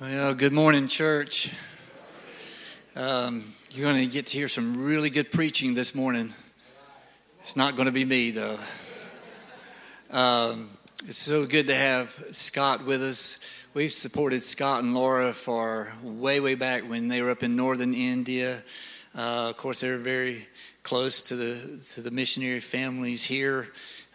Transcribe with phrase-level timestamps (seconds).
[0.00, 1.52] Well, good morning, church.
[2.94, 6.32] Um, you're going to get to hear some really good preaching this morning.
[7.40, 8.60] It's not going to be me, though.
[10.12, 13.40] Um, it's so good to have Scott with us.
[13.74, 17.92] We've supported Scott and Laura for way, way back when they were up in northern
[17.92, 18.62] India.
[19.16, 20.46] Uh, of course, they're very
[20.84, 23.66] close to the to the missionary families here.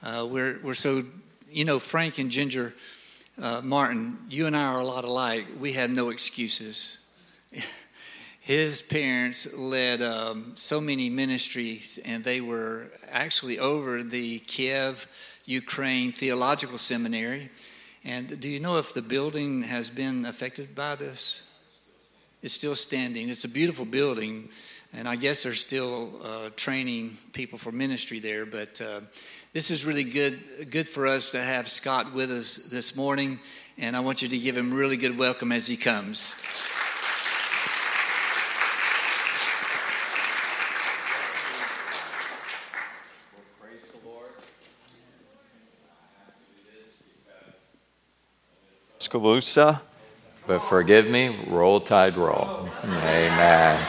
[0.01, 1.03] Uh, we're we're so
[1.51, 2.73] you know Frank and Ginger
[3.41, 5.45] uh, Martin, you and I are a lot alike.
[5.59, 7.09] We have no excuses.
[8.41, 15.07] His parents led um, so many ministries, and they were actually over the Kiev,
[15.45, 17.49] Ukraine Theological Seminary.
[18.03, 21.49] And do you know if the building has been affected by this?
[22.41, 23.29] It's still standing.
[23.29, 24.49] It's a beautiful building,
[24.91, 28.45] and I guess they're still uh, training people for ministry there.
[28.45, 28.99] But uh,
[29.53, 33.39] this is really good, good for us to have Scott with us this morning,
[33.77, 36.41] and I want you to give him really good welcome as he comes.
[48.97, 49.79] Tuscaloosa,
[50.47, 52.67] but forgive me, roll tide roll.
[52.83, 53.87] Amen.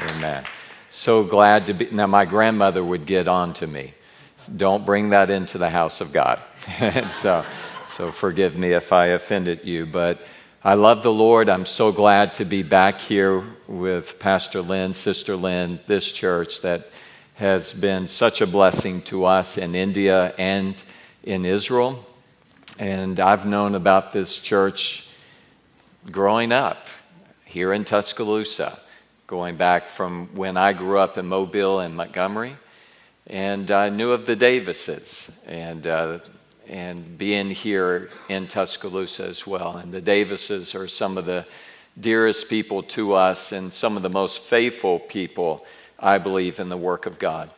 [0.00, 0.44] Amen.
[0.88, 1.90] So glad to be.
[1.92, 3.92] Now, my grandmother would get on to me
[4.54, 6.40] don't bring that into the house of God.
[7.10, 7.44] so,
[7.84, 10.20] so forgive me if I offended you, but
[10.64, 11.48] I love the Lord.
[11.48, 16.88] I'm so glad to be back here with Pastor Lynn, Sister Lynn, this church that
[17.34, 20.82] has been such a blessing to us in India and
[21.22, 22.04] in Israel.
[22.78, 25.08] And I've known about this church
[26.10, 26.88] growing up
[27.44, 28.78] here in Tuscaloosa,
[29.26, 32.56] going back from when I grew up in Mobile and Montgomery
[33.26, 36.18] and I knew of the Davises and, uh,
[36.68, 39.76] and being here in Tuscaloosa as well.
[39.76, 41.44] And the Davises are some of the
[41.98, 45.66] dearest people to us and some of the most faithful people,
[45.98, 47.50] I believe, in the work of God.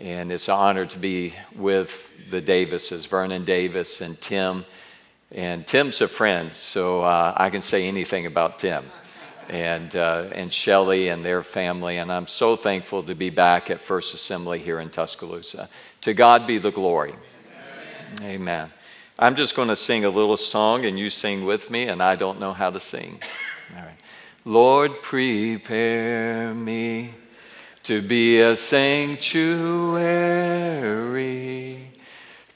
[0.00, 4.66] And it's an honor to be with the Davises, Vernon Davis and Tim.
[5.32, 8.84] And Tim's a friend, so uh, I can say anything about Tim
[9.50, 11.98] and, uh, and Shelly and their family.
[11.98, 15.68] And I'm so thankful to be back at First Assembly here in Tuscaloosa.
[16.02, 17.12] To God be the glory.
[18.20, 18.30] Amen.
[18.30, 18.70] Amen.
[19.18, 22.16] I'm just going to sing a little song, and you sing with me, and I
[22.16, 23.20] don't know how to sing.
[23.76, 23.90] All right.
[24.46, 27.10] Lord, prepare me
[27.82, 29.36] to be a sanctuary,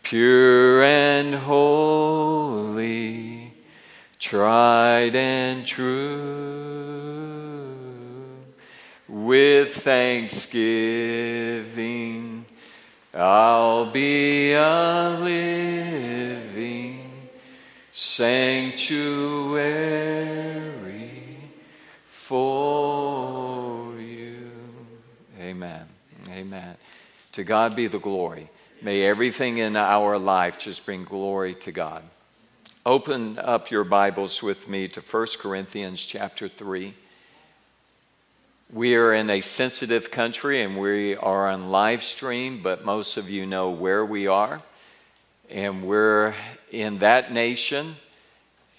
[0.03, 2.95] pure and holy,
[4.25, 6.01] tried and true
[9.07, 12.47] with thanksgiving.
[13.13, 17.11] I'll be a living
[17.93, 18.97] sanctuary
[22.07, 24.51] for you.
[25.39, 25.87] Amen.
[26.31, 26.77] Amen.
[27.33, 28.47] To God be the glory.
[28.81, 32.03] May everything in our life just bring glory to God.
[32.87, 36.93] Open up your Bibles with me to 1 Corinthians chapter 3.
[38.71, 43.31] We are in a sensitive country and we are on live stream, but most of
[43.31, 44.61] you know where we are.
[45.49, 46.35] And we're
[46.71, 47.97] in that nation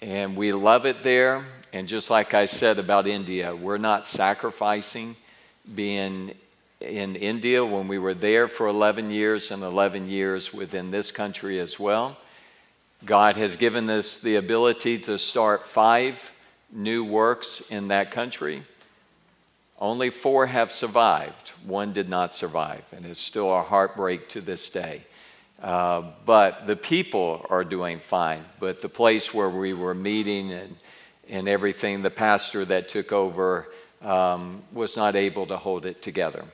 [0.00, 1.44] and we love it there.
[1.72, 5.16] And just like I said about India, we're not sacrificing
[5.74, 6.32] being
[6.80, 11.58] in India when we were there for 11 years and 11 years within this country
[11.58, 12.16] as well.
[13.06, 16.32] God has given us the ability to start five
[16.72, 18.64] new works in that country.
[19.78, 21.50] Only four have survived.
[21.64, 25.02] One did not survive, and it's still a heartbreak to this day.
[25.62, 28.44] Uh, but the people are doing fine.
[28.58, 30.76] But the place where we were meeting and,
[31.28, 33.68] and everything, the pastor that took over
[34.02, 36.44] um, was not able to hold it together.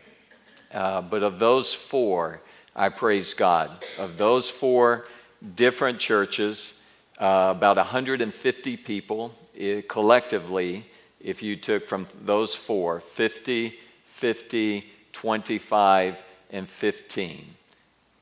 [0.72, 2.42] Uh, but of those four,
[2.76, 3.70] I praise God.
[3.98, 5.06] Of those four
[5.54, 6.80] different churches,
[7.18, 10.86] uh, about 150 people eh, collectively
[11.20, 13.74] if you took from those four 50,
[14.06, 17.54] 50, 25, and 15.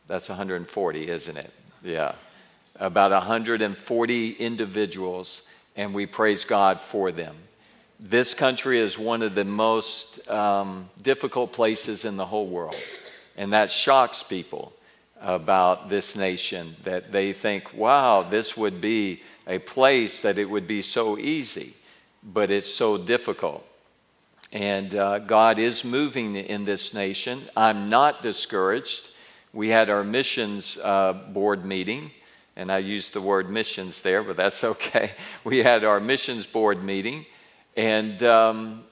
[0.06, 1.50] That's 140, isn't it?
[1.82, 2.14] Yeah.
[2.76, 5.46] About 140 individuals,
[5.76, 7.36] and we praise God for them.
[7.98, 12.76] This country is one of the most um, difficult places in the whole world,
[13.36, 14.72] and that shocks people
[15.20, 20.66] about this nation that they think, wow, this would be a place that it would
[20.66, 21.74] be so easy
[22.22, 23.66] but it's so difficult.
[24.52, 27.40] And uh, God is moving in this nation.
[27.56, 29.10] I'm not discouraged.
[29.52, 32.10] We had our missions uh, board meeting,
[32.56, 35.12] And I used the word missions there, but that's okay.
[35.44, 37.26] We had our missions board meeting,
[37.76, 38.84] and um,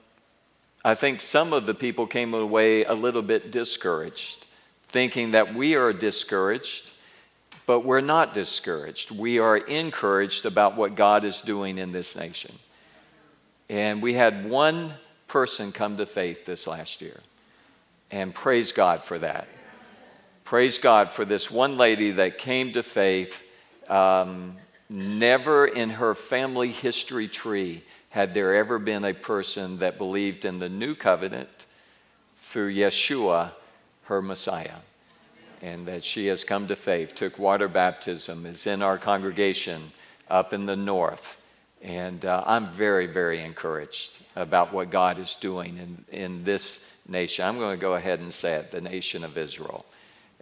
[0.83, 4.45] I think some of the people came away a little bit discouraged,
[4.89, 6.91] thinking that we are discouraged,
[7.65, 9.11] but we're not discouraged.
[9.11, 12.57] We are encouraged about what God is doing in this nation.
[13.69, 14.93] And we had one
[15.27, 17.19] person come to faith this last year.
[18.11, 19.47] And praise God for that.
[20.43, 23.47] Praise God for this one lady that came to faith.
[23.87, 24.55] Um,
[24.89, 30.57] never in her family history tree had there ever been a person that believed in
[30.57, 31.67] the new covenant
[32.37, 33.51] through Yeshua,
[34.09, 34.81] her Messiah.
[35.61, 39.91] And that she has come to faith, took water baptism, is in our congregation
[40.29, 41.41] up in the north.
[41.81, 47.45] And uh, I'm very, very encouraged about what God is doing in, in this nation.
[47.45, 49.85] I'm going to go ahead and say it the nation of Israel.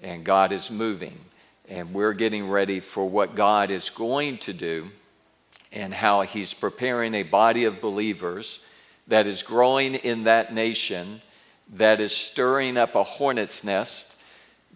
[0.02, 1.18] And God is moving.
[1.70, 4.90] And we're getting ready for what God is going to do
[5.74, 8.64] and how He's preparing a body of believers
[9.08, 11.22] that is growing in that nation,
[11.74, 14.16] that is stirring up a hornet's nest,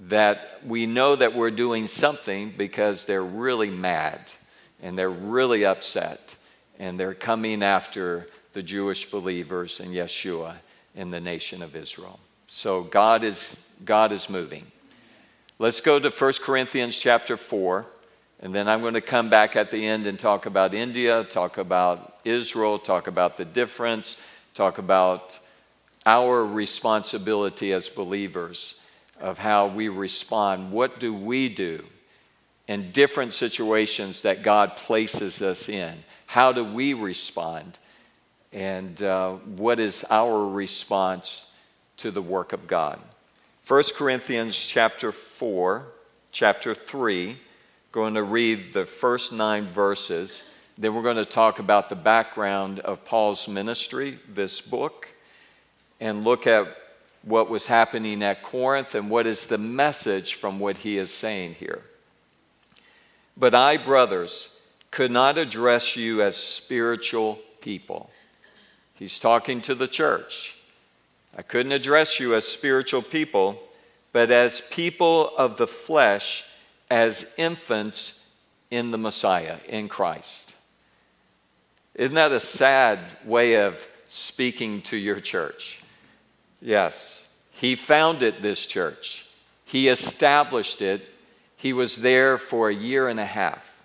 [0.08, 4.32] that we know that we're doing something because they're really mad
[4.82, 6.36] and they're really upset
[6.80, 10.56] and they're coming after the Jewish believers in Yeshua
[10.96, 12.20] in the nation of Israel.
[12.48, 13.56] So God is,
[13.86, 14.66] God is moving.
[15.60, 17.86] Let's go to 1 Corinthians chapter 4,
[18.42, 21.60] and then I'm going to come back at the end and talk about India, talk
[21.60, 24.18] about Israel, talk about the difference,
[24.56, 25.40] talk about
[26.06, 28.80] our responsibility as believers
[29.20, 30.72] of how we respond.
[30.72, 31.84] What do we do
[32.68, 35.96] in different situations that God places us in?
[36.26, 37.78] How do we respond?
[38.54, 41.54] and uh, what is our response
[41.98, 43.00] to the work of God.
[43.68, 45.86] 1 Corinthians chapter 4,
[46.32, 47.38] chapter 3,
[47.92, 50.44] going to read the first nine verses.
[50.78, 55.11] Then we're going to talk about the background of Paul's ministry, this book,
[56.02, 56.68] and look at
[57.24, 61.54] what was happening at Corinth and what is the message from what he is saying
[61.54, 61.84] here.
[63.38, 64.54] But I, brothers,
[64.90, 68.10] could not address you as spiritual people
[69.02, 70.56] He's talking to the church.
[71.36, 73.60] I couldn't address you as spiritual people,
[74.14, 76.46] but as people of the flesh,
[76.92, 78.24] as infants
[78.70, 80.54] in the Messiah, in Christ.
[81.96, 85.81] Isn't that a sad way of speaking to your church?
[86.62, 87.28] Yes.
[87.52, 89.26] He founded this church,
[89.66, 91.08] he established it.
[91.58, 93.84] He was there for a year and a half.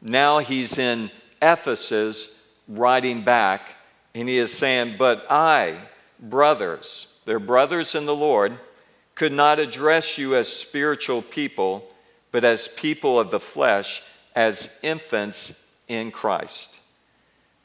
[0.00, 1.10] Now he's in
[1.42, 3.74] Ephesus writing back
[4.14, 5.80] and he is saying, But I,
[6.20, 8.58] brothers, they're brothers in the Lord,
[9.14, 11.84] could not address you as spiritual people,
[12.30, 14.02] but as people of the flesh,
[14.34, 16.78] as infants in Christ.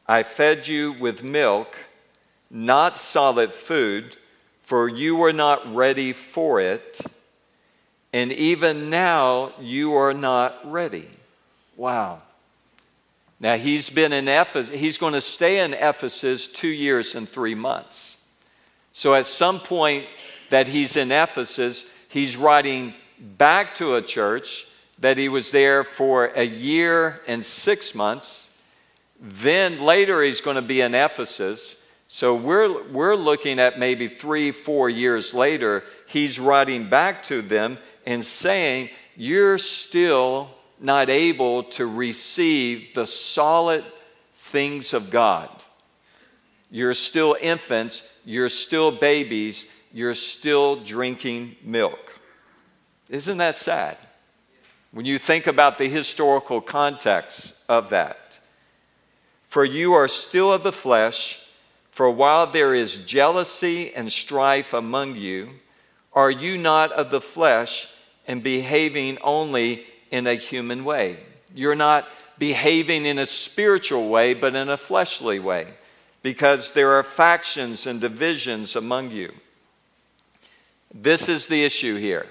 [0.08, 1.78] I fed you with milk,
[2.54, 4.16] not solid food,
[4.62, 7.02] for you were not ready for it,
[8.14, 11.10] and even now you are not ready.
[11.76, 12.22] Wow.
[13.40, 17.56] Now, he's been in Ephesus, he's going to stay in Ephesus two years and three
[17.56, 18.18] months.
[18.94, 20.06] So, at some point
[20.52, 24.68] that he's in Ephesus, he's writing back to a church
[25.00, 28.56] that he was there for a year and six months.
[29.20, 31.83] Then later, he's going to be in Ephesus.
[32.16, 37.80] So, we're, we're looking at maybe three, four years later, he's writing back to them
[38.06, 43.84] and saying, You're still not able to receive the solid
[44.36, 45.50] things of God.
[46.70, 52.20] You're still infants, you're still babies, you're still drinking milk.
[53.10, 53.98] Isn't that sad?
[54.92, 58.40] When you think about the historical context of that.
[59.48, 61.43] For you are still of the flesh,
[61.94, 65.48] for while there is jealousy and strife among you,
[66.12, 67.88] are you not of the flesh
[68.28, 71.18] and behaving only in a human way.
[71.54, 72.08] You're not
[72.40, 75.68] behaving in a spiritual way, but in a fleshly way,
[76.24, 79.32] because there are factions and divisions among you.
[80.92, 82.26] This is the issue here.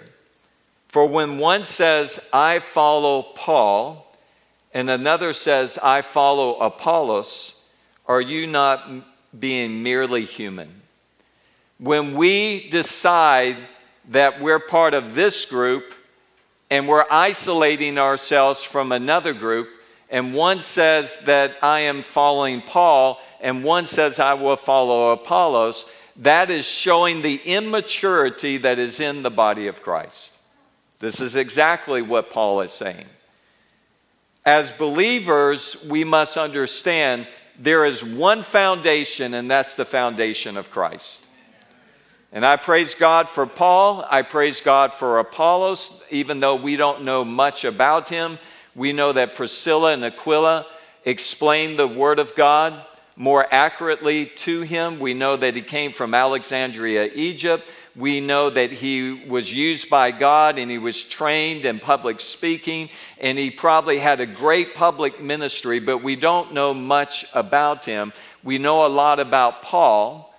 [0.88, 4.12] For when one says, I follow Paul,
[4.74, 7.54] and another says, I follow Apollos,
[8.08, 8.90] are you not
[9.38, 10.82] being merely human?
[11.78, 13.56] When we decide
[14.10, 15.94] that we're part of this group
[16.70, 19.68] and we're isolating ourselves from another group,
[20.10, 25.90] and one says that I am following Paul, and one says I will follow Apollos,
[26.16, 30.36] that is showing the immaturity that is in the body of Christ.
[30.98, 33.06] This is exactly what Paul is saying.
[34.44, 37.26] as believers, we must understand
[37.58, 41.26] there is one foundation, and that's the foundation of Christ.
[42.32, 44.06] And I praise God for Paul.
[44.10, 48.38] I praise God for Apollos, even though we don't know much about him.
[48.74, 50.66] We know that Priscilla and Aquila
[51.04, 54.98] explained the Word of God more accurately to him.
[54.98, 57.68] We know that he came from Alexandria, Egypt.
[57.94, 62.88] We know that he was used by God and he was trained in public speaking,
[63.20, 68.12] and he probably had a great public ministry, but we don't know much about him.
[68.42, 70.34] We know a lot about Paul,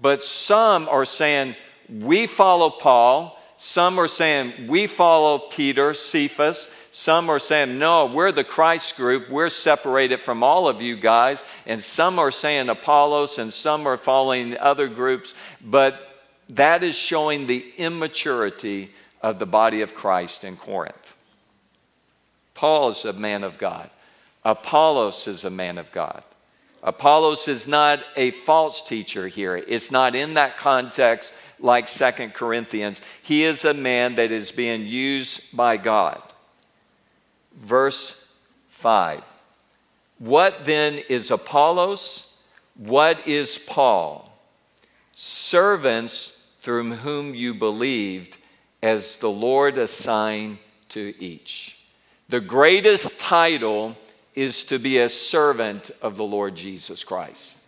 [0.00, 1.56] but some are saying,
[1.90, 3.38] We follow Paul.
[3.58, 6.70] Some are saying, We follow Peter, Cephas.
[6.90, 9.28] Some are saying, no, we're the Christ group.
[9.28, 11.42] We're separated from all of you guys.
[11.66, 15.34] And some are saying Apollos, and some are following other groups.
[15.60, 16.13] But
[16.50, 18.90] that is showing the immaturity
[19.22, 21.16] of the body of Christ in Corinth.
[22.54, 23.90] Paul is a man of God.
[24.44, 26.22] Apollos is a man of God.
[26.82, 29.56] Apollos is not a false teacher here.
[29.56, 33.00] It's not in that context like Second Corinthians.
[33.22, 36.20] He is a man that is being used by God.
[37.56, 38.28] Verse
[38.68, 39.22] 5.
[40.18, 42.30] What then is Apollos?
[42.76, 44.30] What is Paul?
[45.14, 46.33] Servants
[46.64, 48.38] through whom you believed,
[48.82, 50.56] as the Lord assigned
[50.88, 51.78] to each.
[52.30, 53.96] The greatest title
[54.34, 57.58] is to be a servant of the Lord Jesus Christ.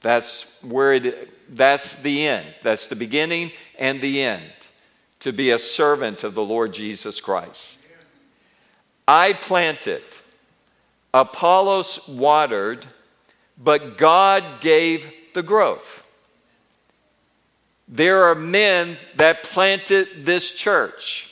[0.00, 2.46] That's where it, that's the end.
[2.62, 4.68] That's the beginning and the end.
[5.20, 7.78] To be a servant of the Lord Jesus Christ.
[9.06, 10.02] I planted,
[11.12, 12.86] Apollos watered,
[13.62, 16.03] but God gave the growth.
[17.88, 21.30] There are men that planted this church.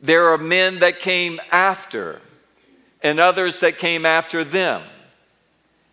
[0.00, 2.20] There are men that came after,
[3.02, 4.82] and others that came after them.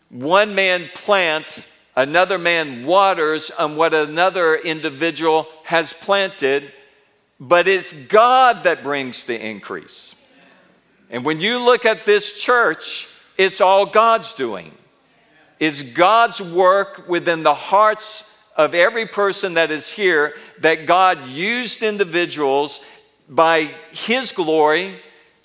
[0.10, 6.72] One man plants, another man waters on what another individual has planted,
[7.40, 10.16] but it's God that brings the increase.
[11.10, 13.08] And when you look at this church,
[13.38, 14.72] it's all God's doing.
[15.60, 21.84] It's God's work within the hearts of every person that is here that God used
[21.84, 22.84] individuals
[23.30, 24.96] by His glory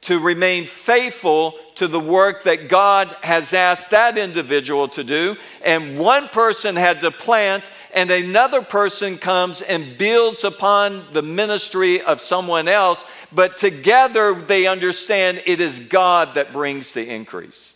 [0.02, 5.37] to remain faithful to the work that God has asked that individual to do.
[5.64, 12.00] And one person had to plant, and another person comes and builds upon the ministry
[12.00, 13.04] of someone else.
[13.31, 17.75] But together they understand it is God that brings the increase.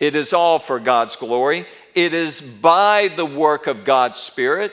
[0.00, 1.64] It is all for God's glory.
[1.94, 4.72] It is by the work of God's Spirit.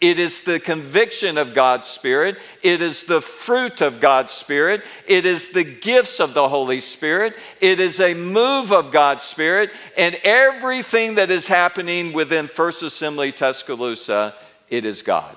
[0.00, 2.36] It is the conviction of God's Spirit.
[2.60, 4.82] It is the fruit of God's Spirit.
[5.06, 7.36] It is the gifts of the Holy Spirit.
[7.60, 9.70] It is a move of God's Spirit.
[9.96, 14.34] And everything that is happening within First Assembly Tuscaloosa,
[14.68, 15.36] it is God.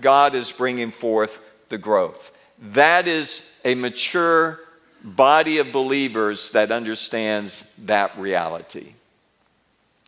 [0.00, 2.30] God is bringing forth the growth.
[2.60, 4.60] That is a mature
[5.02, 8.92] body of believers that understands that reality.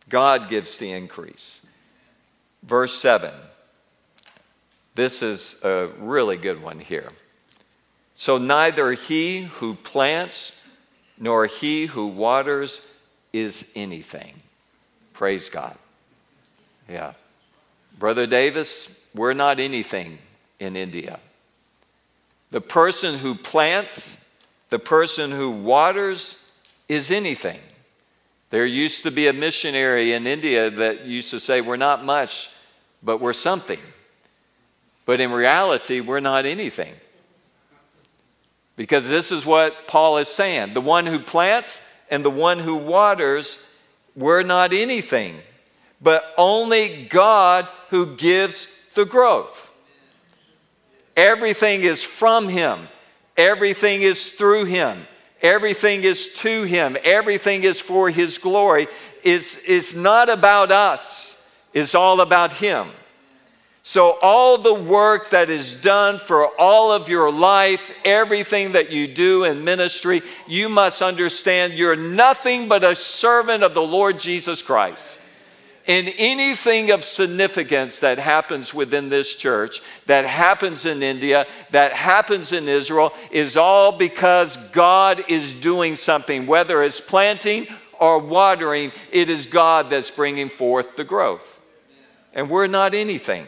[0.09, 1.65] God gives the increase.
[2.63, 3.31] Verse 7
[4.97, 7.07] this is a really good one here.
[8.15, 10.59] So neither he who plants
[11.19, 12.83] nor he who waters
[13.31, 14.33] is anything.
[15.13, 15.77] Praise God.
[16.89, 17.13] Yeah.
[17.99, 20.17] Brother Davis, we're not anything
[20.59, 21.19] in India.
[22.49, 24.25] The person who plants,
[24.71, 26.43] the person who waters
[26.89, 27.59] is anything.
[28.49, 32.49] There used to be a missionary in India that used to say, We're not much,
[33.03, 33.79] but we're something.
[35.05, 36.93] But in reality, we're not anything.
[38.75, 42.77] Because this is what Paul is saying the one who plants and the one who
[42.77, 43.65] waters,
[44.15, 45.35] we're not anything,
[46.01, 49.63] but only God who gives the growth.
[51.15, 52.87] Everything is from Him,
[53.35, 55.05] everything is through Him.
[55.41, 56.97] Everything is to him.
[57.03, 58.87] Everything is for his glory.
[59.23, 61.39] It's, it's not about us.
[61.73, 62.87] It's all about him.
[63.83, 69.07] So, all the work that is done for all of your life, everything that you
[69.07, 74.61] do in ministry, you must understand you're nothing but a servant of the Lord Jesus
[74.61, 75.17] Christ.
[75.87, 82.51] And anything of significance that happens within this church, that happens in India, that happens
[82.51, 87.67] in Israel, is all because God is doing something, whether it's planting
[87.99, 91.61] or watering, it is God that's bringing forth the growth.
[92.35, 93.47] And we're not anything.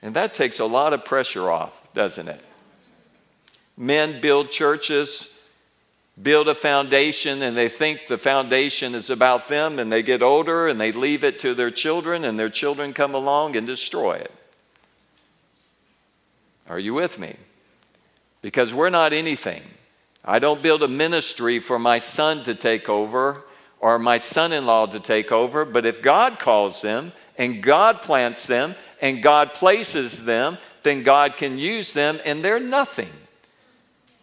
[0.00, 2.40] And that takes a lot of pressure off, doesn't it?
[3.76, 5.37] Men build churches,
[6.22, 10.66] build a foundation and they think the foundation is about them and they get older
[10.66, 14.32] and they leave it to their children and their children come along and destroy it.
[16.68, 17.36] Are you with me?
[18.42, 19.62] Because we're not anything.
[20.24, 23.44] I don't build a ministry for my son to take over
[23.80, 28.02] or my son in law to take over, but if God calls them and God
[28.02, 33.10] plants them and God places them, then God can use them and they're nothing.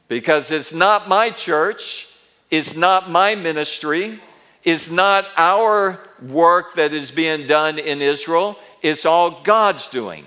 [0.07, 2.07] Because it's not my church,
[2.51, 4.19] it's not my ministry,
[4.63, 10.25] it's not our work that is being done in Israel, it's all God's doing.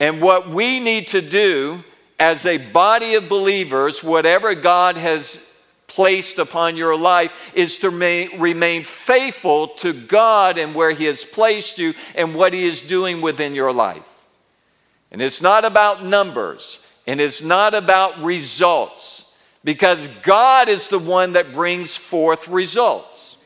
[0.00, 1.84] And what we need to do
[2.18, 5.48] as a body of believers, whatever God has
[5.86, 11.78] placed upon your life, is to remain faithful to God and where He has placed
[11.78, 14.08] you and what He is doing within your life.
[15.12, 21.32] And it's not about numbers and it's not about results because God is the one
[21.32, 23.36] that brings forth results.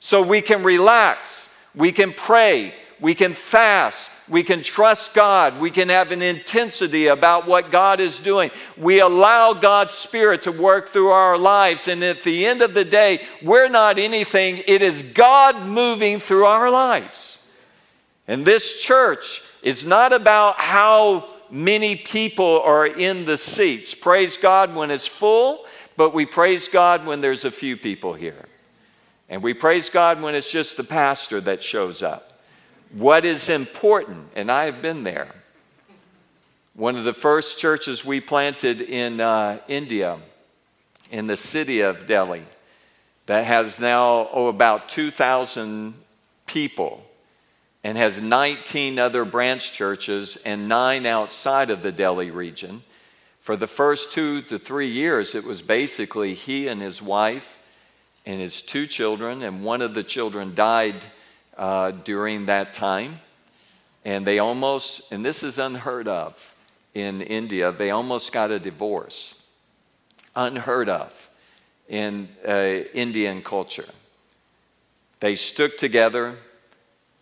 [0.00, 5.60] So we can relax, we can pray, we can fast, we can trust God.
[5.60, 8.50] We can have an intensity about what God is doing.
[8.78, 11.88] We allow God's Spirit to work through our lives.
[11.88, 16.46] And at the end of the day, we're not anything, it is God moving through
[16.46, 17.40] our lives.
[18.26, 23.94] And this church is not about how many people are in the seats.
[23.94, 25.66] Praise God when it's full,
[25.96, 28.46] but we praise God when there's a few people here.
[29.28, 32.40] And we praise God when it's just the pastor that shows up.
[32.90, 35.28] What is important, and I have been there.
[36.74, 40.18] One of the first churches we planted in uh, India,
[41.10, 42.44] in the city of Delhi,
[43.26, 45.94] that has now oh, about 2,000
[46.46, 47.04] people
[47.84, 52.82] and has 19 other branch churches and nine outside of the Delhi region.
[53.40, 57.58] For the first two to three years, it was basically he and his wife
[58.24, 61.04] and his two children, and one of the children died
[61.56, 63.18] uh, during that time.
[64.04, 66.54] And they almost, and this is unheard of
[66.94, 69.44] in India, they almost got a divorce.
[70.36, 71.30] Unheard of
[71.88, 73.88] in uh, Indian culture.
[75.20, 76.36] They stuck together,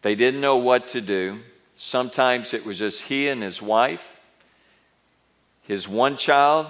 [0.02, 1.40] they didn't know what to do.
[1.76, 4.20] Sometimes it was just he and his wife,
[5.62, 6.66] his one child.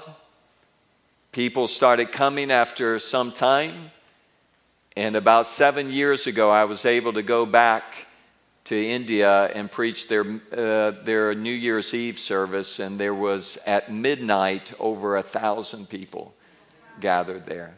[1.32, 3.90] People started coming after some time.
[4.96, 8.06] And about seven years ago, I was able to go back
[8.64, 13.92] to India and preach their, uh, their New Year's Eve service, and there was at
[13.92, 16.34] midnight over a thousand people
[17.00, 17.74] gathered there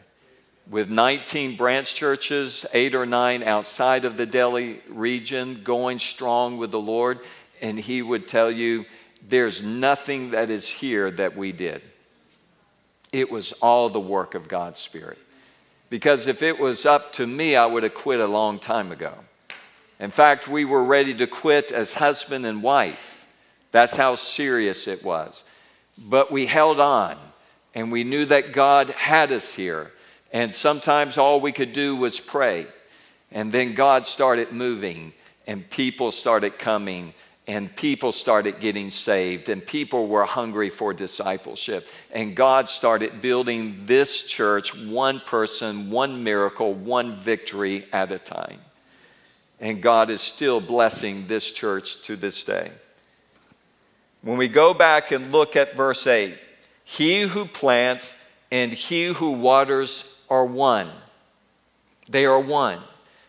[0.69, 6.71] with 19 branch churches, eight or nine outside of the Delhi region, going strong with
[6.71, 7.19] the Lord.
[7.61, 8.85] And he would tell you,
[9.27, 11.81] there's nothing that is here that we did.
[13.11, 15.19] It was all the work of God's Spirit.
[15.89, 19.13] Because if it was up to me, I would have quit a long time ago.
[19.99, 23.27] In fact, we were ready to quit as husband and wife.
[23.71, 25.43] That's how serious it was.
[25.97, 27.15] But we held on,
[27.75, 29.91] and we knew that God had us here
[30.33, 32.65] and sometimes all we could do was pray.
[33.31, 35.13] And then God started moving,
[35.45, 37.13] and people started coming,
[37.47, 41.87] and people started getting saved, and people were hungry for discipleship.
[42.11, 48.59] And God started building this church one person, one miracle, one victory at a time.
[49.59, 52.71] And God is still blessing this church to this day.
[54.21, 56.37] When we go back and look at verse 8,
[56.85, 58.15] he who plants
[58.51, 60.89] and he who waters are one.
[62.09, 62.79] They are one.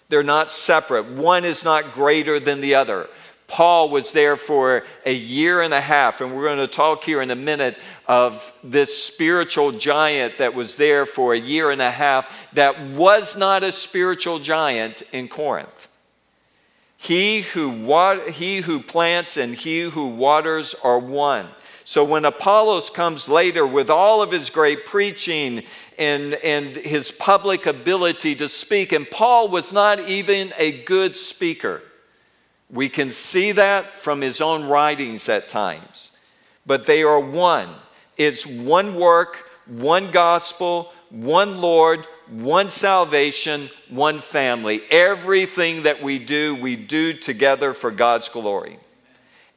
[0.09, 1.07] They're not separate.
[1.07, 3.09] One is not greater than the other.
[3.47, 7.21] Paul was there for a year and a half, and we're going to talk here
[7.21, 11.91] in a minute of this spiritual giant that was there for a year and a
[11.91, 15.89] half that was not a spiritual giant in Corinth.
[16.97, 21.47] He who, wa- he who plants and he who waters are one.
[21.85, 25.65] So when Apollos comes later with all of his great preaching
[25.99, 31.83] and, and his public ability to speak, and Paul was not even a good speaker.
[32.71, 36.11] We can see that from his own writings at times.
[36.67, 37.69] But they are one.
[38.17, 44.81] It's one work, one gospel, one Lord, one salvation, one family.
[44.91, 48.79] Everything that we do, we do together for God's glory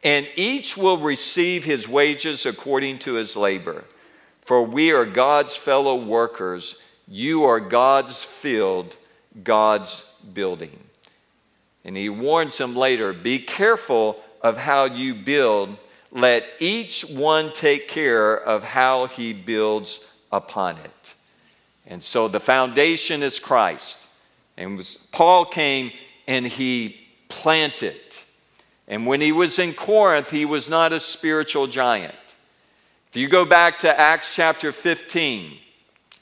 [0.04, 3.84] and each will receive his wages according to his labor.
[4.48, 6.82] For we are God's fellow workers.
[7.06, 8.96] You are God's field,
[9.44, 10.80] God's building.
[11.84, 15.76] And he warns them later be careful of how you build.
[16.14, 20.00] Let each one take care of how he builds
[20.32, 21.14] upon it.
[21.86, 24.08] And so the foundation is Christ.
[24.56, 24.82] And
[25.12, 25.92] Paul came
[26.26, 28.00] and he planted.
[28.88, 32.27] And when he was in Corinth, he was not a spiritual giant.
[33.10, 35.58] If you go back to Acts chapter 15,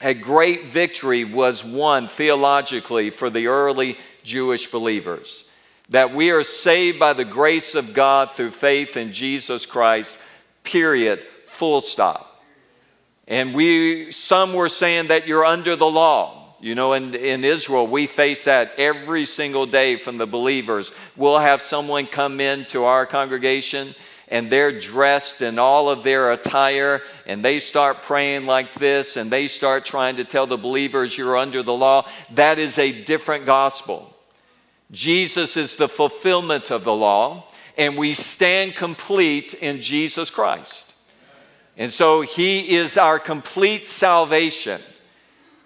[0.00, 5.44] a great victory was won theologically for the early Jewish believers.
[5.90, 10.16] That we are saved by the grace of God through faith in Jesus Christ,
[10.62, 12.44] period, full stop.
[13.26, 16.54] And we, some were saying that you're under the law.
[16.60, 20.92] You know, in, in Israel, we face that every single day from the believers.
[21.16, 23.94] We'll have someone come into our congregation
[24.28, 29.30] and they're dressed in all of their attire and they start praying like this and
[29.30, 32.08] they start trying to tell the believers you're under the law.
[32.32, 34.12] That is a different gospel.
[34.90, 37.44] Jesus is the fulfillment of the law,
[37.76, 40.92] and we stand complete in Jesus Christ.
[41.76, 44.80] And so he is our complete salvation.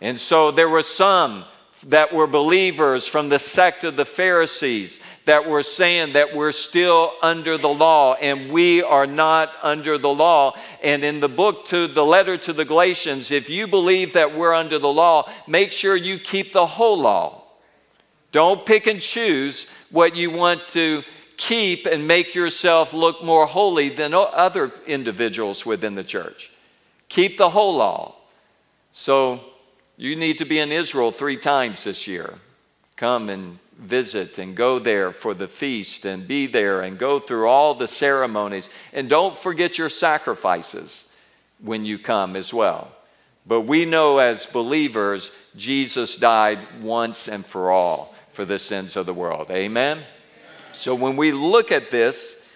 [0.00, 1.44] And so there were some
[1.86, 4.98] that were believers from the sect of the Pharisees
[5.30, 10.12] that were saying that we're still under the law and we are not under the
[10.12, 10.56] law.
[10.82, 14.52] And in the book to the letter to the Galatians, if you believe that we're
[14.52, 17.44] under the law, make sure you keep the whole law.
[18.32, 21.04] Don't pick and choose what you want to
[21.36, 26.50] keep and make yourself look more holy than other individuals within the church.
[27.08, 28.16] Keep the whole law.
[28.90, 29.38] So
[29.96, 32.34] you need to be in Israel three times this year.
[32.96, 37.48] Come and visit and go there for the feast and be there and go through
[37.48, 38.68] all the ceremonies.
[38.92, 41.10] And don't forget your sacrifices
[41.62, 42.92] when you come as well.
[43.46, 49.06] But we know as believers, Jesus died once and for all for the sins of
[49.06, 49.50] the world.
[49.50, 49.98] Amen?
[50.72, 52.48] So when we look at this,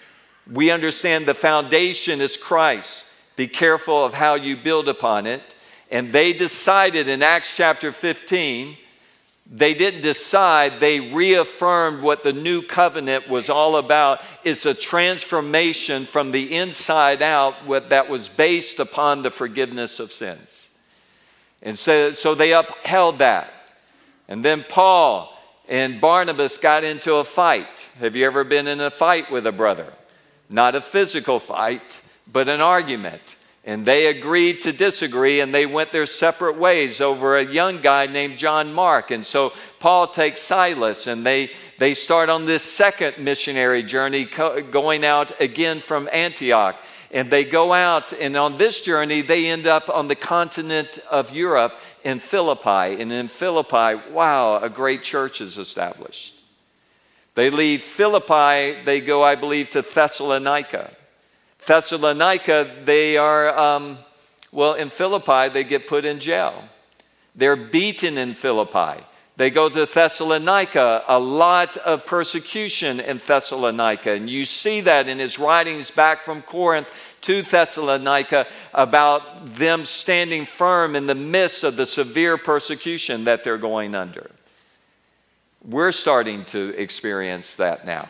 [0.51, 3.07] we understand the foundation is Christ.
[3.35, 5.43] Be careful of how you build upon it.
[5.91, 8.77] And they decided in Acts chapter 15,
[9.47, 14.21] they didn't decide, they reaffirmed what the new covenant was all about.
[14.43, 17.55] It's a transformation from the inside out
[17.91, 20.69] that was based upon the forgiveness of sins.
[21.63, 23.53] And so, so they upheld that.
[24.29, 25.31] And then Paul
[25.69, 27.87] and Barnabas got into a fight.
[28.01, 29.93] Have you ever been in a fight with a brother?
[30.51, 33.37] Not a physical fight, but an argument.
[33.67, 38.07] And they agreed to disagree and they went their separate ways over a young guy
[38.07, 39.11] named John Mark.
[39.11, 45.05] And so Paul takes Silas and they, they start on this second missionary journey going
[45.05, 46.77] out again from Antioch.
[47.11, 51.33] And they go out, and on this journey, they end up on the continent of
[51.33, 53.01] Europe in Philippi.
[53.01, 56.35] And in Philippi, wow, a great church is established.
[57.37, 60.91] They leave Philippi, they go, I believe, to Thessalonica.
[61.67, 63.99] Thessalonica, they are, um,
[64.53, 66.65] well, in Philippi, they get put in jail.
[67.35, 69.03] They're beaten in Philippi.
[69.37, 74.13] They go to Thessalonica, a lot of persecution in Thessalonica.
[74.13, 80.47] And you see that in his writings back from Corinth to Thessalonica about them standing
[80.47, 84.31] firm in the midst of the severe persecution that they're going under.
[85.65, 88.09] We're starting to experience that now.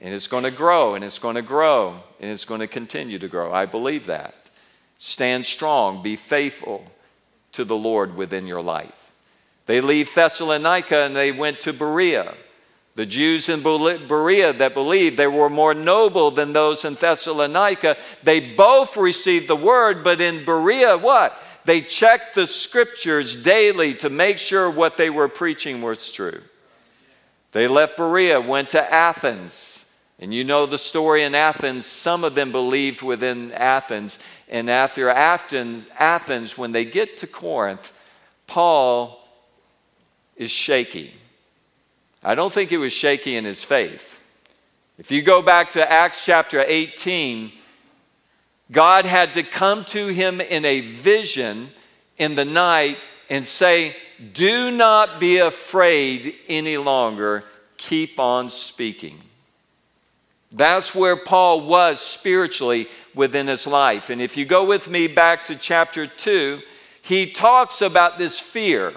[0.00, 3.18] And it's going to grow and it's going to grow and it's going to continue
[3.18, 3.52] to grow.
[3.52, 4.34] I believe that.
[4.98, 6.84] Stand strong, be faithful
[7.52, 9.12] to the Lord within your life.
[9.66, 12.34] They leave Thessalonica and they went to Berea.
[12.94, 18.40] The Jews in Berea that believed they were more noble than those in Thessalonica, they
[18.40, 21.40] both received the word, but in Berea, what?
[21.64, 26.40] They checked the scriptures daily to make sure what they were preaching was true.
[27.52, 29.77] They left Berea, went to Athens.
[30.20, 31.86] And you know the story in Athens.
[31.86, 34.18] Some of them believed within Athens.
[34.48, 37.92] And after Athens, Athens when they get to Corinth,
[38.46, 39.24] Paul
[40.36, 41.14] is shaky.
[42.24, 44.16] I don't think he was shaky in his faith.
[44.98, 47.52] If you go back to Acts chapter 18,
[48.72, 51.68] God had to come to him in a vision
[52.16, 52.98] in the night
[53.30, 53.94] and say,
[54.32, 57.44] Do not be afraid any longer,
[57.76, 59.20] keep on speaking.
[60.50, 64.10] That's where Paul was spiritually within his life.
[64.10, 66.60] And if you go with me back to chapter 2,
[67.02, 68.94] he talks about this fear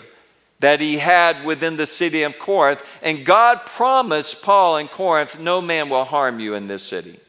[0.59, 2.83] that he had within the city of Corinth.
[3.03, 7.19] And God promised Paul in Corinth, No man will harm you in this city.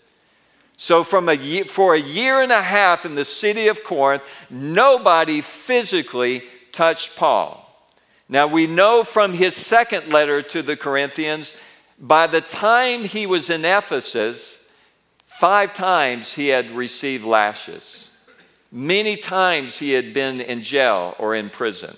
[0.77, 4.25] So, from a year, for a year and a half in the city of Corinth,
[4.51, 7.59] nobody physically touched Paul.
[8.29, 11.55] Now, we know from his second letter to the Corinthians,
[12.03, 14.67] by the time he was in Ephesus,
[15.27, 18.11] five times he had received lashes.
[18.73, 21.97] Many times he had been in jail or in prison.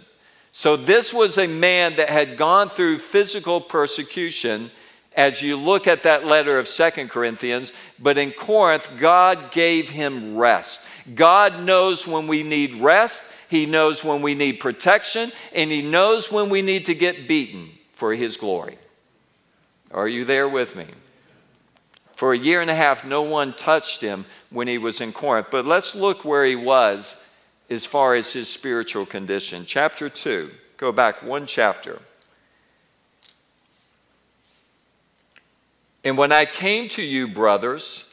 [0.52, 4.70] So, this was a man that had gone through physical persecution
[5.16, 7.72] as you look at that letter of Second Corinthians.
[7.98, 10.82] But in Corinth, God gave him rest.
[11.14, 16.30] God knows when we need rest, He knows when we need protection, and He knows
[16.30, 18.78] when we need to get beaten for His glory.
[19.94, 20.86] Are you there with me?
[22.14, 25.48] For a year and a half, no one touched him when he was in Corinth.
[25.50, 27.24] But let's look where he was
[27.70, 29.64] as far as his spiritual condition.
[29.66, 32.00] Chapter 2, go back one chapter.
[36.02, 38.12] And when I came to you, brothers,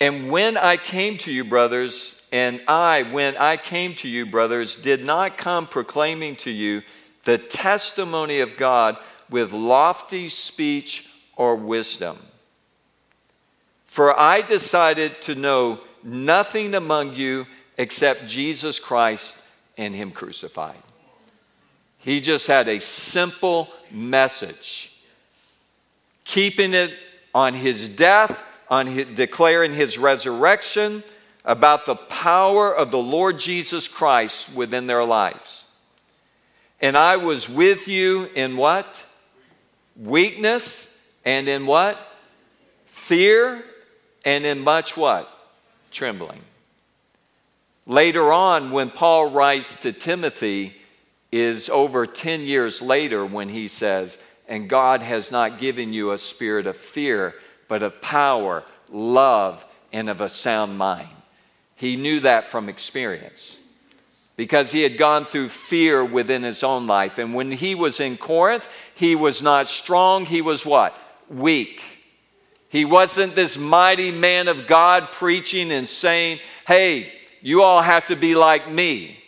[0.00, 4.76] and when I came to you, brothers, and I, when I came to you, brothers,
[4.76, 6.82] did not come proclaiming to you
[7.24, 8.96] the testimony of God
[9.28, 12.18] with lofty speech or wisdom.
[13.86, 19.36] For I decided to know nothing among you except Jesus Christ
[19.76, 20.76] and Him crucified.
[21.98, 24.96] He just had a simple message,
[26.24, 26.92] keeping it
[27.34, 31.02] on His death, on his, declaring His resurrection,
[31.44, 35.66] about the power of the Lord Jesus Christ within their lives.
[36.80, 39.04] And I was with you in what?
[39.96, 41.98] Weakness and in what?
[42.86, 43.62] Fear
[44.24, 45.28] and in much what?
[45.90, 46.40] trembling.
[47.84, 50.80] Later on, when Paul writes to Timothy,
[51.32, 56.18] is over 10 years later when he says, And God has not given you a
[56.18, 57.34] spirit of fear,
[57.68, 61.08] but of power, love, and of a sound mind.
[61.76, 63.58] He knew that from experience
[64.40, 67.18] because he had gone through fear within his own life.
[67.18, 70.96] And when he was in Corinth, he was not strong, he was what?
[71.28, 71.82] Weak.
[72.70, 78.16] He wasn't this mighty man of God preaching and saying, hey, you all have to
[78.16, 79.22] be like me.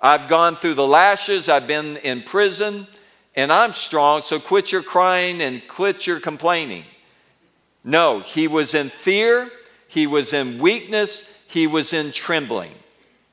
[0.00, 2.88] I've gone through the lashes, I've been in prison,
[3.36, 6.82] and I'm strong, so quit your crying and quit your complaining.
[7.84, 9.48] No, he was in fear,
[9.86, 12.72] he was in weakness, he was in trembling.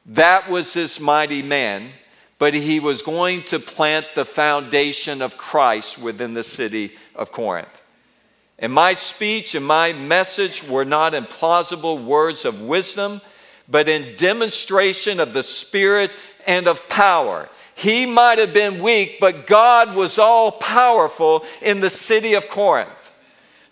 [0.06, 1.90] That was this mighty man,
[2.38, 7.82] but he was going to plant the foundation of Christ within the city of Corinth.
[8.60, 13.22] And my speech and my message were not in plausible words of wisdom,
[13.70, 16.12] but in demonstration of the Spirit
[16.46, 17.50] and of power.
[17.76, 23.03] He might have been weak, but God was all powerful in the city of Corinth.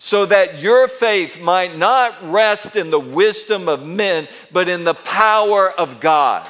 [0.04, 4.94] So that your faith might not rest in the wisdom of men, but in the
[4.94, 6.48] power of God.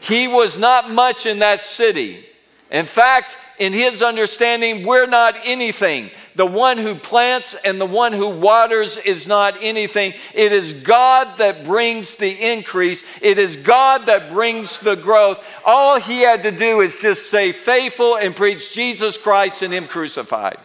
[0.00, 2.26] He was not much in that city.
[2.70, 8.12] In fact, in his understanding, we're not anything the one who plants and the one
[8.12, 10.14] who waters is not anything.
[10.34, 15.44] It is God that brings the increase, it is God that brings the growth.
[15.64, 19.86] All he had to do is just stay faithful and preach Jesus Christ and Him
[19.86, 20.58] crucified.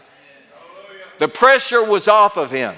[1.19, 2.75] The pressure was off of him.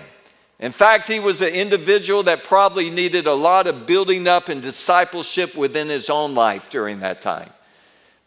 [0.60, 4.62] In fact, he was an individual that probably needed a lot of building up and
[4.62, 7.50] discipleship within his own life during that time.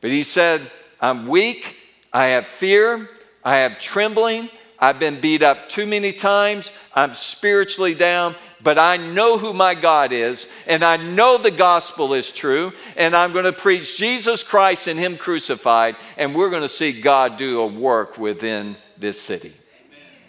[0.01, 0.63] But he said,
[1.01, 1.77] I'm weak,
[2.13, 3.09] I have fear,
[3.45, 4.49] I have trembling.
[4.79, 6.73] I've been beat up too many times.
[6.93, 12.15] I'm spiritually down, but I know who my God is, and I know the gospel
[12.15, 16.63] is true, and I'm going to preach Jesus Christ and Him crucified, and we're going
[16.63, 19.53] to see God do a work within this city.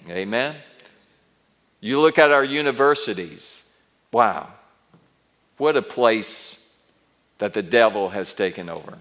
[0.09, 0.55] Amen.
[1.79, 3.63] You look at our universities.
[4.11, 4.47] Wow.
[5.57, 6.59] What a place
[7.37, 8.97] that the devil has taken over.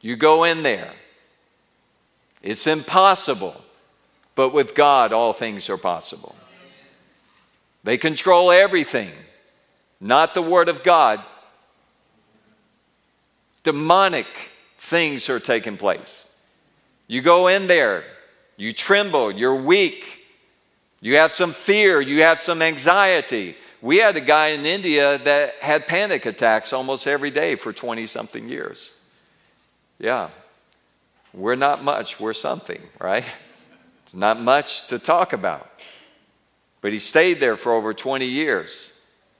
[0.00, 0.92] You go in there
[2.42, 3.60] it's impossible,
[4.34, 6.34] but with God, all things are possible.
[7.84, 9.10] They control everything,
[10.00, 11.22] not the Word of God.
[13.62, 14.26] Demonic
[14.78, 16.26] things are taking place.
[17.06, 18.04] You go in there,
[18.58, 20.26] you tremble, you're weak,
[21.00, 23.54] you have some fear, you have some anxiety.
[23.80, 28.06] We had a guy in India that had panic attacks almost every day for 20
[28.06, 28.92] something years.
[30.00, 30.30] Yeah,
[31.32, 33.24] we're not much, we're something, right?
[34.04, 35.70] It's not much to talk about.
[36.80, 38.92] But he stayed there for over 20 years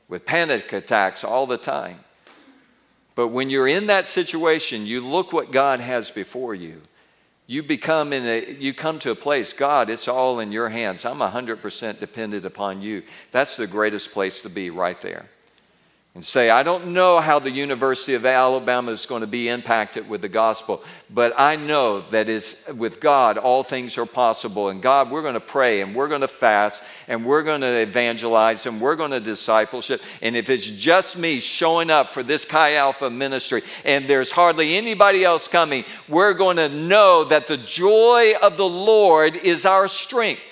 [0.09, 2.01] with panic attacks all the time.
[3.15, 6.83] But when you're in that situation, you look what God has before you.
[7.51, 11.07] You become in a you come to a place, God, it's all in your hands.
[11.07, 13.03] I'm 100% dependent upon you.
[13.33, 15.25] That's the greatest place to be right there.
[16.19, 20.09] And say, I don't know how the University of Alabama is going to be impacted
[20.09, 24.69] with the gospel, but I know that is with God all things are possible.
[24.69, 27.83] And God, we're going to pray and we're going to fast and we're going to
[27.83, 30.03] evangelize and we're going to discipleship.
[30.21, 34.77] And if it's just me showing up for this Chi Alpha ministry and there's hardly
[34.77, 39.87] anybody else coming, we're going to know that the joy of the Lord is our
[39.87, 40.48] strength.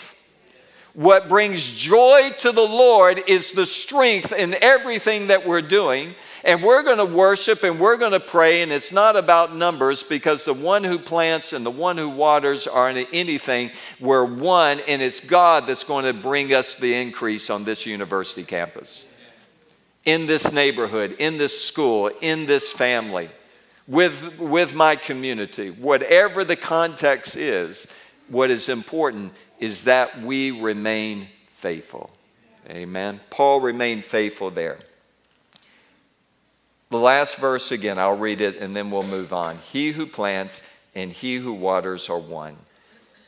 [0.96, 6.14] What brings joy to the Lord is the strength in everything that we're doing.
[6.42, 10.02] And we're going to worship and we're going to pray, and it's not about numbers
[10.02, 13.72] because the one who plants and the one who waters aren't anything.
[14.00, 18.44] We're one, and it's God that's going to bring us the increase on this university
[18.44, 19.04] campus,
[20.06, 23.28] in this neighborhood, in this school, in this family,
[23.86, 25.68] with, with my community.
[25.68, 27.86] Whatever the context is,
[28.28, 32.10] what is important is that we remain faithful.
[32.68, 33.20] Amen.
[33.30, 34.78] Paul remained faithful there.
[36.90, 39.58] The last verse again, I'll read it and then we'll move on.
[39.58, 40.62] He who plants
[40.94, 42.56] and he who waters are one,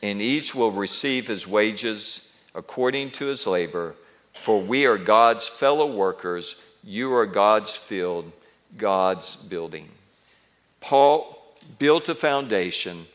[0.01, 3.95] and each will receive his wages according to his labor.
[4.33, 8.31] For we are God's fellow workers, you are God's field,
[8.77, 9.89] God's building.
[10.81, 11.37] Paul
[11.77, 13.05] built a foundation,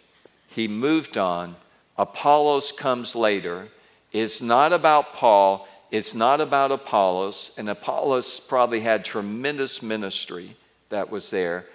[0.46, 1.57] he moved on,
[1.97, 3.69] Apollos comes later.
[4.13, 10.57] It's not about Paul, it's not about Apollos, and Apollos probably had tremendous ministry
[10.89, 11.67] that was there.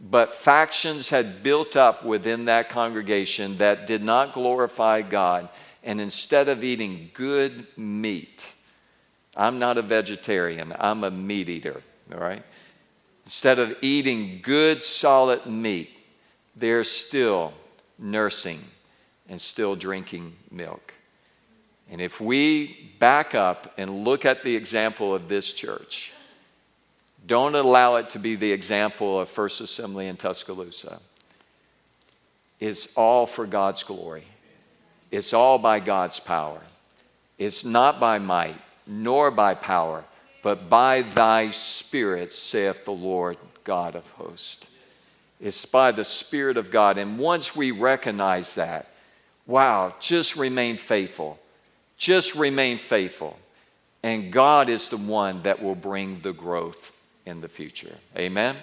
[0.00, 5.48] But factions had built up within that congregation that did not glorify God.
[5.84, 8.54] And instead of eating good meat,
[9.36, 11.82] I'm not a vegetarian, I'm a meat eater,
[12.12, 12.42] all right?
[13.24, 15.90] Instead of eating good, solid meat,
[16.56, 17.52] they're still
[17.98, 18.60] nursing
[19.32, 20.92] and still drinking milk.
[21.90, 26.12] And if we back up and look at the example of this church,
[27.26, 31.00] don't allow it to be the example of First Assembly in Tuscaloosa.
[32.60, 34.24] It's all for God's glory.
[35.10, 36.60] It's all by God's power.
[37.38, 40.04] It's not by might, nor by power,
[40.42, 44.66] but by thy Spirit, saith the Lord God of hosts.
[45.40, 46.98] It's by the Spirit of God.
[46.98, 48.88] And once we recognize that,
[49.46, 51.38] Wow, just remain faithful.
[51.96, 53.38] Just remain faithful.
[54.02, 56.92] And God is the one that will bring the growth
[57.26, 57.96] in the future.
[58.16, 58.56] Amen?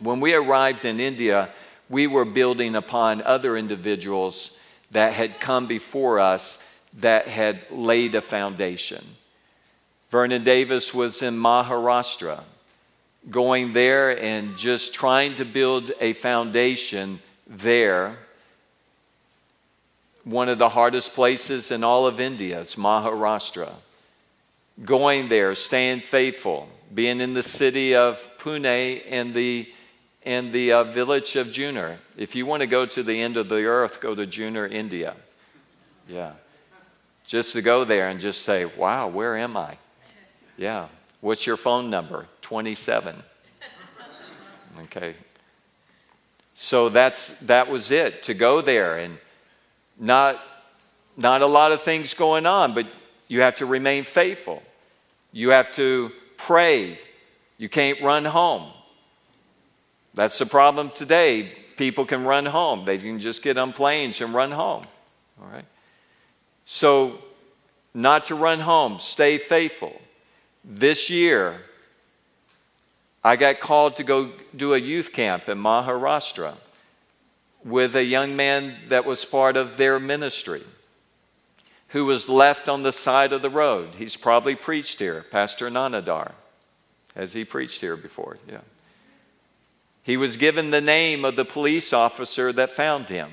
[0.00, 1.48] When we arrived in India,
[1.88, 4.56] we were building upon other individuals
[4.90, 6.62] that had come before us
[7.00, 9.04] that had laid a foundation.
[10.10, 12.42] Vernon Davis was in Maharashtra,
[13.30, 18.16] going there and just trying to build a foundation there
[20.24, 23.70] one of the hardest places in all of India is Maharashtra.
[24.84, 29.70] Going there, staying faithful, being in the city of Pune and the,
[30.24, 31.98] and the uh, village of Junnar.
[32.16, 35.14] If you want to go to the end of the earth, go to Junnar, India.
[36.08, 36.32] Yeah.
[37.26, 39.78] Just to go there and just say, wow, where am I?
[40.56, 40.88] Yeah.
[41.20, 42.26] What's your phone number?
[42.40, 43.22] 27.
[44.86, 45.14] Okay.
[46.54, 49.18] So that's that was it to go there and
[49.98, 50.40] not,
[51.16, 52.86] not a lot of things going on, but
[53.28, 54.62] you have to remain faithful.
[55.32, 56.98] You have to pray.
[57.58, 58.70] You can't run home.
[60.14, 61.52] That's the problem today.
[61.76, 62.84] People can run home.
[62.84, 64.84] They can just get on planes and run home.
[65.40, 65.64] All right?
[66.64, 67.18] So,
[67.92, 70.00] not to run home, stay faithful.
[70.64, 71.60] This year,
[73.22, 76.54] I got called to go do a youth camp in Maharashtra
[77.64, 80.62] with a young man that was part of their ministry
[81.88, 83.94] who was left on the side of the road.
[83.96, 86.32] He's probably preached here, Pastor Nanadar.
[87.14, 88.38] Has he preached here before?
[88.48, 88.58] Yeah.
[90.02, 93.30] He was given the name of the police officer that found him,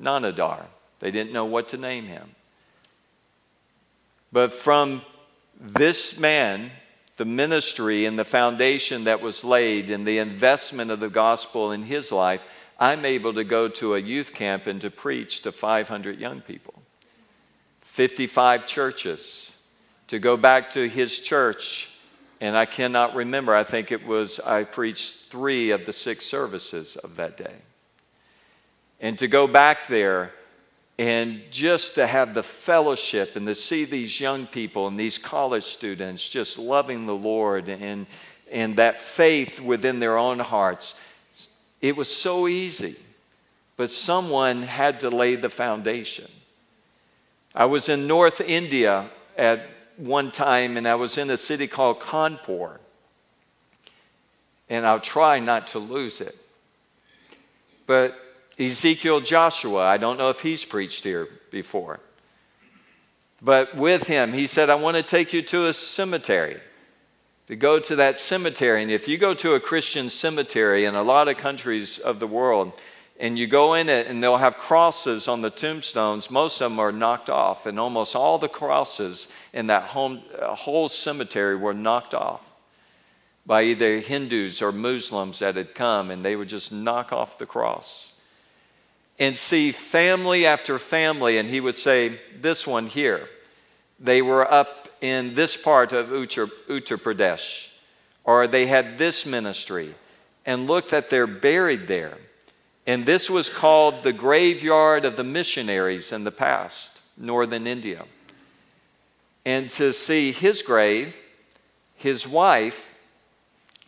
[0.00, 0.66] Nanadar.
[1.00, 2.34] They didn't know what to name him.
[4.30, 5.02] But from
[5.58, 6.70] this man,
[7.16, 11.82] the ministry and the foundation that was laid and the investment of the gospel in
[11.82, 12.44] his life,
[12.82, 16.74] I'm able to go to a youth camp and to preach to 500 young people,
[17.82, 19.52] 55 churches,
[20.08, 21.92] to go back to his church.
[22.40, 26.96] And I cannot remember, I think it was, I preached three of the six services
[26.96, 27.54] of that day.
[29.00, 30.32] And to go back there
[30.98, 35.66] and just to have the fellowship and to see these young people and these college
[35.66, 38.08] students just loving the Lord and,
[38.50, 40.96] and that faith within their own hearts
[41.82, 42.96] it was so easy,
[43.76, 46.30] but someone had to lay the foundation.
[47.54, 52.00] I was in North India at one time, and I was in a city called
[52.00, 52.78] Kanpur.
[54.70, 56.34] and I'll try not to lose it.
[57.86, 58.18] But
[58.58, 62.00] Ezekiel Joshua, I don't know if he's preached here before.
[63.42, 66.60] But with him, he said, I want to take you to a cemetery,
[67.46, 68.82] to go to that cemetery.
[68.82, 72.26] And if you go to a Christian cemetery in a lot of countries of the
[72.26, 72.72] world,
[73.18, 76.78] and you go in it and they'll have crosses on the tombstones, most of them
[76.78, 81.74] are knocked off, and almost all the crosses in that home, uh, whole cemetery were
[81.74, 82.44] knocked off
[83.44, 87.46] by either Hindus or Muslims that had come, and they would just knock off the
[87.46, 88.12] cross
[89.18, 93.28] and see family after family, and he would say, This one here,
[94.00, 97.68] they were up in this part of Uttar, Uttar Pradesh,
[98.24, 99.94] or they had this ministry,
[100.46, 102.16] and look that they're buried there.
[102.86, 108.04] And this was called the graveyard of the missionaries in the past, northern India.
[109.44, 111.16] And to see his grave,
[111.96, 112.96] his wife,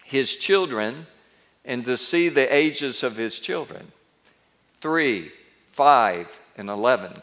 [0.03, 1.07] his children,
[1.65, 3.93] and to see the ages of his children.
[4.81, 5.31] 3,
[5.71, 7.23] 5, and 11.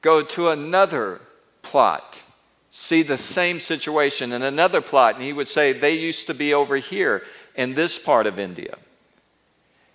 [0.00, 1.20] Go to another
[1.66, 2.22] plot,
[2.70, 6.54] see the same situation in another plot, and he would say, They used to be
[6.54, 7.22] over here
[7.56, 8.76] in this part of India.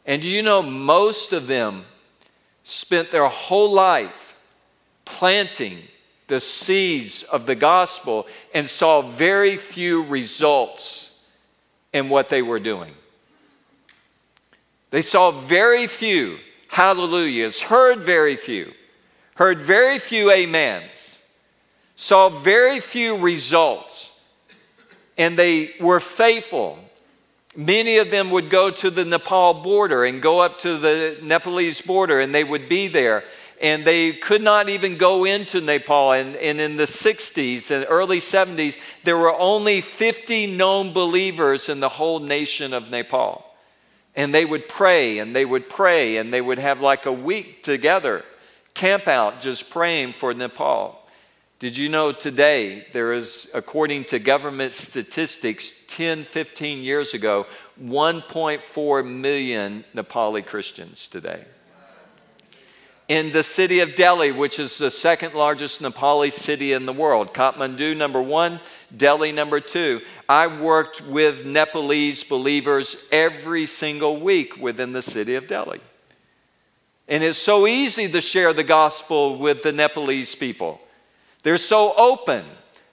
[0.06, 1.86] And do you know most of them
[2.64, 4.38] spent their whole life
[5.06, 5.78] planting
[6.28, 11.24] the seeds of the gospel and saw very few results
[11.94, 12.94] in what they were doing?
[14.90, 18.74] They saw very few hallelujahs, heard very few,
[19.36, 21.11] heard very few amens,
[22.02, 24.20] saw very few results,
[25.20, 26.80] and they were faithful.
[27.56, 31.80] Many of them would go to the Nepal border and go up to the Nepalese
[31.80, 33.24] border, and they would be there.
[33.62, 36.14] And they could not even go into Nepal.
[36.14, 41.82] And, and in the 60s and early 70s, there were only 50 known believers in
[41.82, 43.46] the whole nation of Nepal.
[44.16, 47.62] And they would pray and they would pray and they would have like a week
[47.62, 48.26] together,
[48.74, 50.98] camp out just praying for Nepal.
[51.62, 57.46] Did you know today there is, according to government statistics, 10, 15 years ago,
[57.80, 61.46] 1.4 million Nepali Christians today?
[63.08, 67.32] in the city of Delhi, which is the second largest Nepali city in the world.
[67.32, 68.60] Kathmandu, number one,
[68.96, 70.02] Delhi, number two.
[70.28, 75.82] I worked with Nepalese believers every single week within the city of Delhi.
[77.08, 80.82] And it's so easy to share the gospel with the Nepalese people.
[81.44, 82.44] They're so open.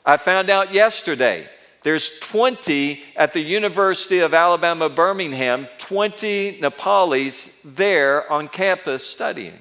[0.04, 1.46] I found out yesterday
[1.82, 9.60] there's 20 at the University of Alabama, Birmingham, 20 Nepalis there on campus studying.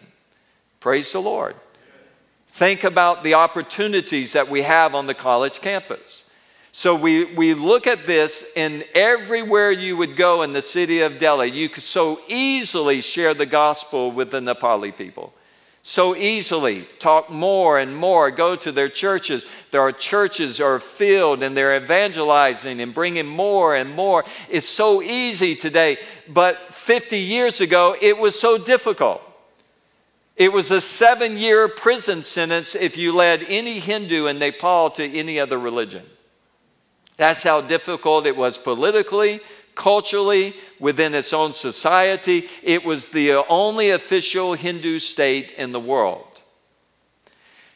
[0.80, 1.56] Praise the Lord.
[2.48, 6.24] Think about the opportunities that we have on the college campus.
[6.72, 11.18] So we, we look at this, and everywhere you would go in the city of
[11.18, 15.34] Delhi, you could so easily share the gospel with the Nepali people.
[15.90, 19.46] So easily talk more and more, go to their churches.
[19.72, 24.26] There are churches are filled and they're evangelizing and bringing more and more.
[24.50, 29.22] It's so easy today, but 50 years ago, it was so difficult.
[30.36, 35.06] It was a seven year prison sentence if you led any Hindu in Nepal to
[35.06, 36.04] any other religion.
[37.16, 39.40] That's how difficult it was politically,
[39.78, 42.50] culturally, within its own society.
[42.64, 46.26] It was the uh, only official Hindu state in the world.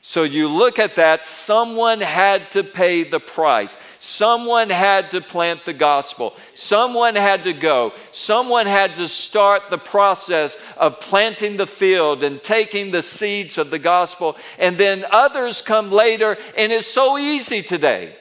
[0.04, 3.78] So you look at that, someone had to pay the price.
[4.00, 6.36] Someone had to plant the gospel.
[6.56, 7.94] Someone had to go.
[8.12, 13.70] Someone had to start the process of planting the field and taking the seeds of
[13.70, 14.36] the gospel.
[14.58, 18.16] And then others come later, and it's so easy today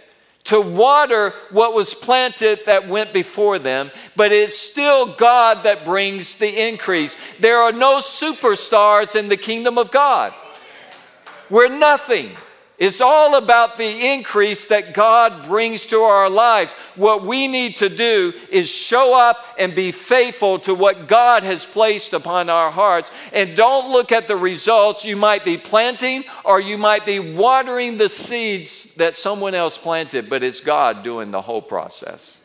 [0.44, 6.36] to water what was planted that went before them, but it's still God that brings
[6.36, 7.16] the increase.
[7.38, 10.34] There are no superstars in the kingdom of God.
[11.50, 12.30] We're nothing.
[12.80, 16.72] It's all about the increase that God brings to our lives.
[16.96, 21.66] What we need to do is show up and be faithful to what God has
[21.66, 23.10] placed upon our hearts.
[23.34, 25.04] And don't look at the results.
[25.04, 30.30] You might be planting or you might be watering the seeds that someone else planted,
[30.30, 32.40] but it's God doing the whole process.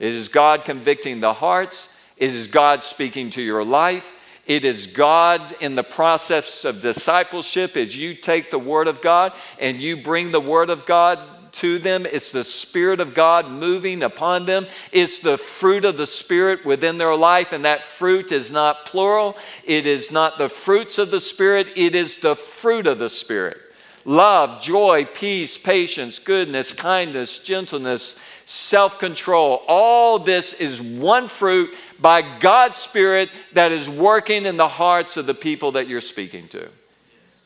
[0.00, 4.14] It is God convicting the hearts, it is God speaking to your life.
[4.50, 9.32] It is God in the process of discipleship as you take the Word of God
[9.60, 11.20] and you bring the Word of God
[11.52, 12.04] to them.
[12.04, 14.66] It's the Spirit of God moving upon them.
[14.90, 17.52] It's the fruit of the Spirit within their life.
[17.52, 21.94] And that fruit is not plural, it is not the fruits of the Spirit, it
[21.94, 23.56] is the fruit of the Spirit.
[24.04, 29.62] love, joy, peace, patience, goodness, kindness, gentleness, self control.
[29.68, 35.26] All this is one fruit by God's Spirit that is working in the hearts of
[35.26, 36.68] the people that you're speaking to.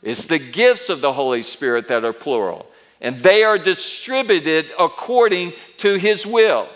[0.03, 2.67] It's the gifts of the Holy Spirit that are plural,
[3.01, 6.69] and they are distributed according to His will.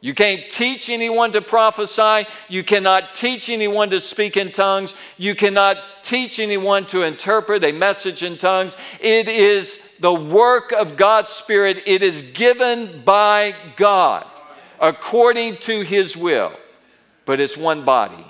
[0.00, 2.28] You can't teach anyone to prophesy.
[2.50, 4.94] You cannot teach anyone to speak in tongues.
[5.16, 8.76] You cannot teach anyone to interpret a message in tongues.
[9.00, 11.84] It is the work of God's Spirit.
[11.86, 14.26] It is given by God
[14.78, 16.52] according to His will.
[17.26, 18.24] But it's one body,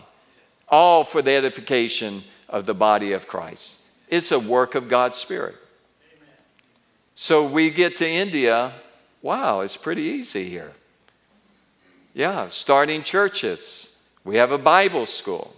[0.69, 3.81] all for the edification of the body of Christ.
[4.09, 5.57] It's a work of God's Spirit.
[7.15, 8.73] So we get to India.
[9.23, 10.73] Wow, it's pretty easy here.
[12.13, 13.97] Yeah, starting churches.
[14.25, 15.55] We have a Bible school.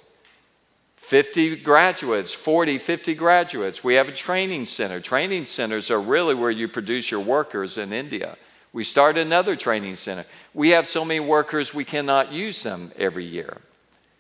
[0.97, 3.84] 50 graduates, 40, 50 graduates.
[3.84, 5.01] We have a training center.
[5.01, 8.37] Training centers are really where you produce your workers in India.
[8.77, 10.27] We start another training center.
[10.53, 13.57] We have so many workers we cannot use them every year.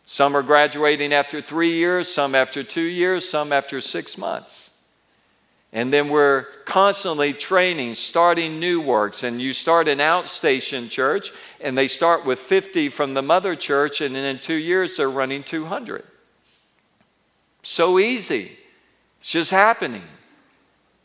[0.06, 4.70] Some are graduating after three years, some after two years, some after six months.
[5.74, 9.24] And then we're constantly training, starting new works.
[9.24, 14.00] And you start an outstation church, and they start with 50 from the mother church,
[14.00, 16.02] and then in two years, they're running 200.
[17.62, 18.52] So easy.
[19.20, 20.08] It's just happening.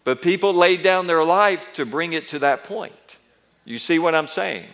[0.06, 2.94] But people laid down their life to bring it to that point.
[3.66, 4.66] You see what I'm saying?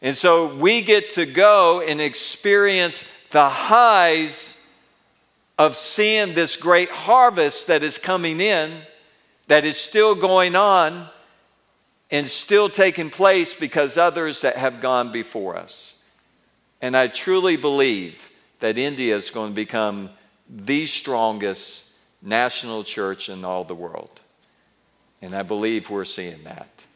[0.00, 4.58] And so we get to go and experience the highs
[5.58, 8.72] of seeing this great harvest that is coming in
[9.46, 11.08] that is still going on
[12.10, 16.02] and still taking place because others that have gone before us.
[16.80, 20.10] And I truly believe that India is going to become
[20.48, 21.88] the strongest
[22.20, 24.20] national church in all the world.
[25.20, 26.86] And I believe we're seeing that.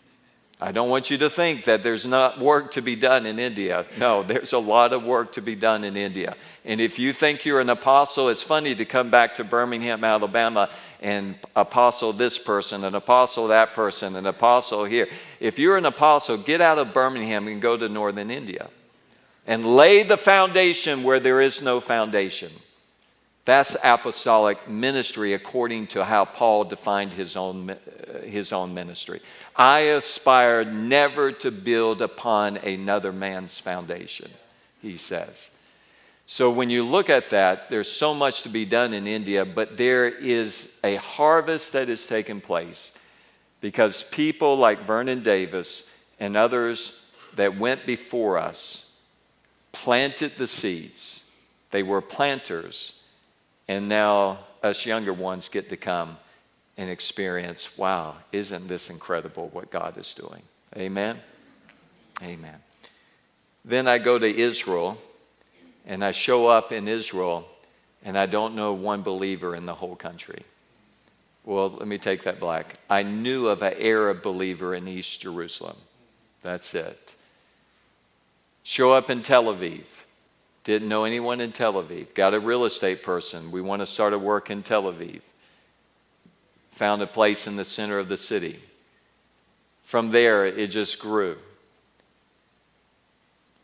[0.59, 3.85] I don't want you to think that there's not work to be done in India.
[3.99, 6.35] No, there's a lot of work to be done in India.
[6.65, 10.71] And if you think you're an apostle, it's funny to come back to Birmingham, Alabama,
[11.03, 15.09] and apostle this person, an apostle that person, an apostle here.
[15.41, 18.71] If you're an apostle, get out of Birmingham and go to northern India
[19.47, 22.51] and lay the foundation where there is no foundation.
[23.47, 27.77] That's apostolic ministry according to how Paul defined his own,
[28.25, 29.21] his own ministry.
[29.55, 34.33] I aspire never to build upon another man's foundation,
[34.83, 35.49] he says.
[36.27, 39.77] So when you look at that, there's so much to be done in India, but
[39.77, 42.91] there is a harvest that is taking place
[43.61, 45.89] because people like Vernon Davis
[46.19, 47.01] and others
[47.37, 48.93] that went before us
[49.71, 51.31] planted the seeds.
[51.71, 52.96] They were planters,
[53.69, 56.19] and now us younger ones get to come
[56.77, 60.43] and experience wow, isn't this incredible what God is doing?
[60.77, 61.21] Amen?
[62.23, 62.59] Amen.
[63.65, 64.99] Then I go to Israel
[65.87, 67.49] and I show up in Israel
[68.05, 70.43] and I don't know one believer in the whole country.
[71.45, 72.79] Well, let me take that back.
[72.91, 75.77] I knew of an Arab believer in East Jerusalem.
[76.43, 77.15] That's it.
[78.63, 79.85] Show up in Tel Aviv.
[80.67, 82.13] Didn't know anyone in Tel Aviv.
[82.13, 83.51] Got a real estate person.
[83.51, 85.23] We want to start a work in Tel Aviv
[86.77, 88.61] found a place in the center of the city.
[89.83, 91.39] From there, it just grew.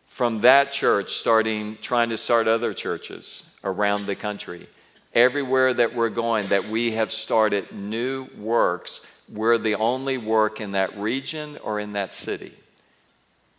[0.07, 4.66] From that church, starting trying to start other churches around the country.
[5.12, 10.70] Everywhere that we're going, that we have started new works, we're the only work in
[10.70, 12.55] that region or in that city.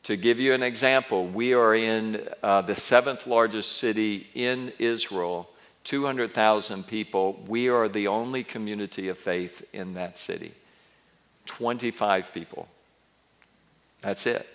[0.03, 5.49] To give you an example, we are in uh, the seventh largest city in Israel
[5.85, 7.41] 200,000 people.
[7.47, 10.53] We are the only community of faith in that city.
[11.45, 12.67] 25 people.
[14.01, 14.47] That's it.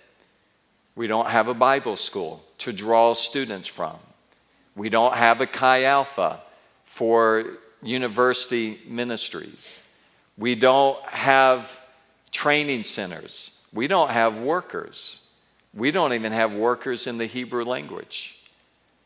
[0.96, 3.96] We don't have a Bible school to draw students from.
[4.74, 6.40] We don't have a Chi Alpha
[6.84, 7.44] for
[7.82, 9.82] university ministries.
[10.36, 11.78] We don't have
[12.30, 13.50] training centers.
[13.72, 15.20] We don't have workers.
[15.74, 18.38] We don't even have workers in the Hebrew language.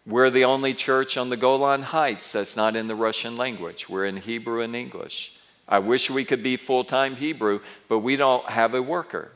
[0.06, 3.88] We're the only church on the Golan Heights that's not in the Russian language.
[3.88, 5.36] We're in Hebrew and English.
[5.68, 9.30] I wish we could be full time Hebrew, but we don't have a worker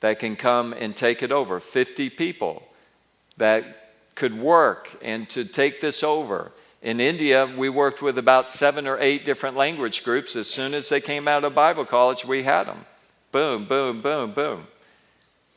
[0.00, 1.60] that can come and take it over.
[1.60, 2.62] 50 people
[3.36, 6.52] that could work and to take this over.
[6.82, 10.34] In India, we worked with about seven or eight different language groups.
[10.34, 12.86] As soon as they came out of Bible college, we had them.
[13.30, 14.66] Boom, boom, boom, boom.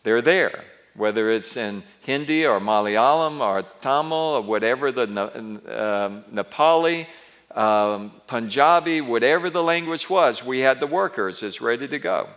[0.03, 0.63] They're there
[0.95, 7.05] whether it's in Hindi or Malayalam or Tamil or whatever, the uh, Nepali,
[7.53, 11.43] um, Punjabi, whatever the language was, we had the workers.
[11.43, 12.29] It's ready to go.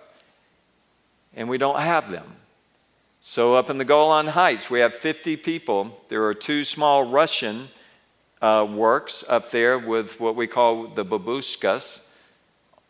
[1.34, 2.36] And we don't have them.
[3.20, 6.04] So, up in the Golan Heights, we have 50 people.
[6.08, 7.68] There are two small Russian
[8.40, 12.04] uh, works up there with what we call the babushkas,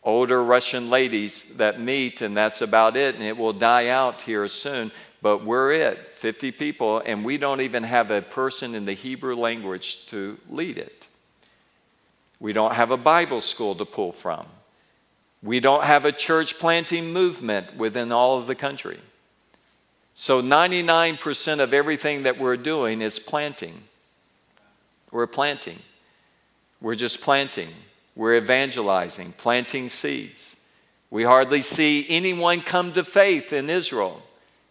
[0.03, 3.15] older Russian ladies that meet, and that's about it.
[3.15, 4.91] And it will die out here soon.
[5.21, 9.35] But we're it, 50 people, and we don't even have a person in the Hebrew
[9.35, 11.07] language to lead it.
[12.39, 14.45] We don't have a Bible school to pull from.
[15.43, 18.99] We don't have a church planting movement within all of the country.
[20.15, 23.83] So 99% of everything that we're doing is planting.
[25.11, 25.79] We're planting.
[26.81, 27.69] We're just planting.
[28.15, 30.57] We're evangelizing, planting seeds.
[31.09, 34.21] We hardly see anyone come to faith in Israel.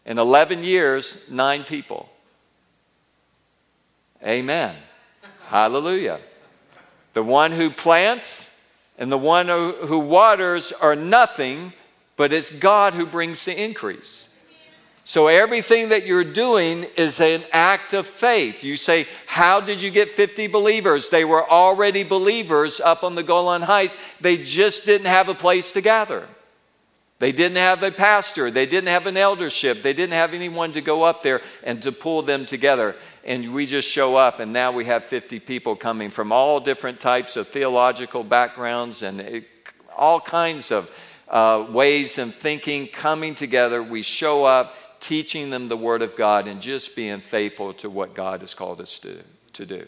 [0.09, 2.09] In 11 years, nine people.
[4.25, 4.75] Amen.
[5.49, 6.19] Hallelujah.
[7.13, 8.59] The one who plants
[8.97, 11.75] and the one who waters are nothing,
[12.17, 14.29] but it's God who brings the increase.
[15.05, 18.65] So everything that you're doing is an act of faith.
[18.65, 21.11] You say, How did you get 50 believers?
[21.11, 23.97] They were already believers up on the Golan Heights.
[24.23, 26.27] They just didn't have a place to gather.
[27.19, 28.51] They didn't have a pastor.
[28.51, 29.83] They didn't have an eldership.
[29.83, 32.95] They didn't have anyone to go up there and to pull them together.
[33.25, 37.01] And we just show up, and now we have 50 people coming from all different
[37.01, 39.49] types of theological backgrounds and it,
[39.97, 40.91] all kinds of
[41.29, 43.83] uh, ways of thinking coming together.
[43.83, 48.15] We show up teaching them the Word of God and just being faithful to what
[48.15, 49.19] God has called us to,
[49.55, 49.87] to do.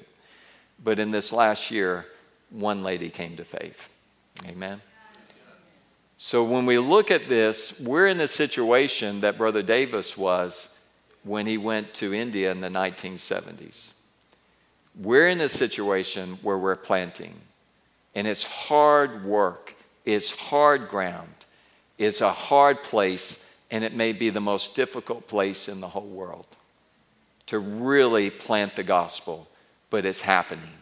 [0.83, 2.07] But in this last year,
[2.51, 3.89] one lady came to faith.
[4.47, 4.81] Amen.
[6.23, 10.69] So when we look at this, we're in the situation that Brother Davis was
[11.25, 13.95] when he went to India in the 1970s.
[15.01, 17.33] We're in a situation where we're planting,
[18.15, 21.33] and it's hard work, it's hard ground,
[21.97, 26.03] it's a hard place and it may be the most difficult place in the whole
[26.03, 26.47] world
[27.47, 29.49] to really plant the gospel,
[29.89, 30.75] but it's happening.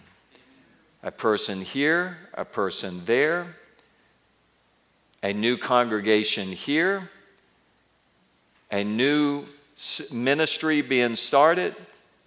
[1.04, 3.54] A person here, a person there,
[5.22, 7.10] a new congregation here,
[8.70, 9.44] a new
[10.12, 11.74] ministry being started,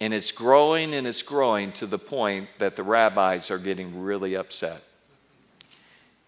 [0.00, 4.34] and it's growing and it's growing to the point that the rabbis are getting really
[4.34, 4.82] upset.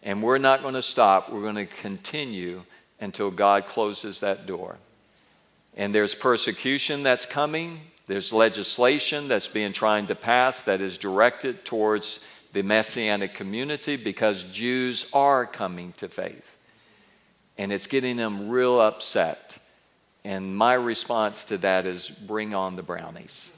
[0.03, 2.63] And we're not going to stop, we're going to continue
[3.01, 4.77] until God closes that door.
[5.77, 7.81] And there's persecution that's coming.
[8.07, 14.45] There's legislation that's being trying to pass that is directed towards the Messianic community because
[14.45, 16.54] Jews are coming to faith.
[17.57, 19.59] And it's getting them real upset.
[20.25, 23.55] And my response to that is bring on the brownies.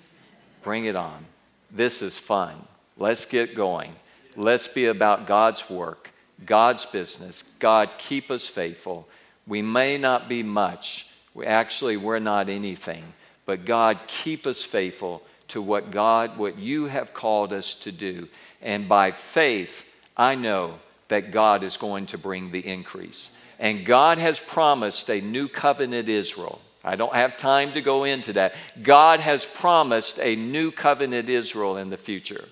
[0.63, 1.25] Bring it on.
[1.71, 2.55] This is fun.
[2.99, 3.95] Let's get going.
[4.37, 6.11] Let's be about God's work,
[6.45, 7.43] God's business.
[7.59, 9.09] God, keep us faithful.
[9.47, 11.11] We may not be much.
[11.35, 13.05] We actually, we're not anything.
[13.45, 18.29] But God, keep us faithful to what God, what you have called us to do.
[18.61, 19.87] And by faith,
[20.17, 23.31] I know that God is going to bring the increase.
[23.59, 26.61] And God has promised a new covenant Israel.
[26.85, 28.55] I don't have time to go into that.
[28.83, 32.45] God has promised a new covenant Israel in the future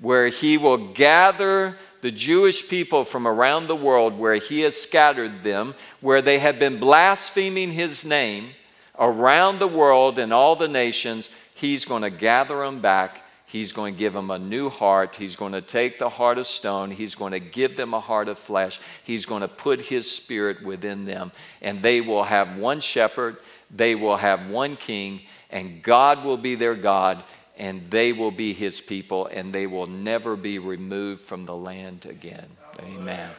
[0.00, 5.42] where he will gather the Jewish people from around the world where he has scattered
[5.42, 8.50] them, where they have been blaspheming his name
[8.98, 11.28] around the world and all the nations.
[11.54, 13.22] He's going to gather them back.
[13.54, 15.14] He's going to give them a new heart.
[15.14, 16.90] He's going to take the heart of stone.
[16.90, 18.80] He's going to give them a heart of flesh.
[19.04, 21.30] He's going to put his spirit within them.
[21.62, 23.36] And they will have one shepherd.
[23.70, 25.20] They will have one king.
[25.50, 27.22] And God will be their God
[27.56, 32.04] and they will be his people, and they will never be removed from the land
[32.04, 32.48] again.
[32.80, 33.30] Amen.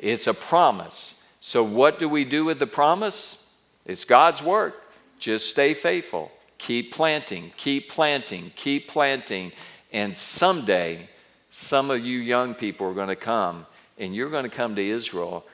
[0.00, 1.22] It's a promise.
[1.40, 3.48] So, what do we do with the promise?
[3.86, 4.82] It's God's work.
[5.20, 6.32] Just stay faithful.
[6.66, 9.52] Keep planting, keep planting, keep planting.
[9.92, 11.08] And someday,
[11.50, 13.66] some of you young people are going to come,
[13.98, 15.44] and you're going to come to Israel,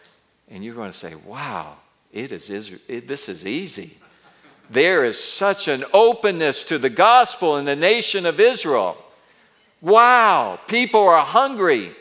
[0.50, 1.76] and you're going to say, Wow,
[2.12, 2.80] it is Israel.
[2.88, 3.98] It, this is easy
[4.70, 8.96] there is such an openness to the gospel in the nation of Israel.
[9.80, 11.92] Wow, people are hungry.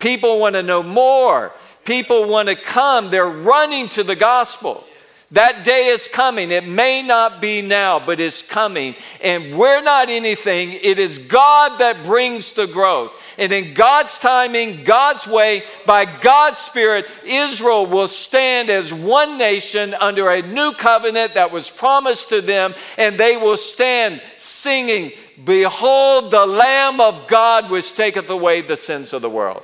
[0.00, 1.52] People want to know more.
[1.84, 3.10] People want to come.
[3.10, 4.84] They're running to the gospel.
[5.32, 6.52] That day is coming.
[6.52, 8.94] It may not be now, but it's coming.
[9.20, 10.72] And we're not anything.
[10.72, 13.12] It is God that brings the growth.
[13.36, 19.94] And in God's timing, God's way, by God's Spirit, Israel will stand as one nation
[19.94, 22.74] under a new covenant that was promised to them.
[22.96, 25.10] And they will stand singing,
[25.44, 29.62] Behold the Lamb of God which taketh away the sins of the world.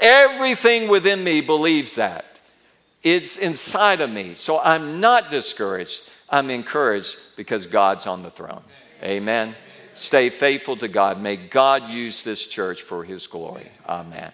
[0.00, 2.27] Everything within me believes that.
[3.02, 4.34] It's inside of me.
[4.34, 6.10] So I'm not discouraged.
[6.30, 8.62] I'm encouraged because God's on the throne.
[9.02, 9.54] Amen.
[9.94, 11.20] Stay faithful to God.
[11.20, 13.68] May God use this church for his glory.
[13.88, 14.32] Amen.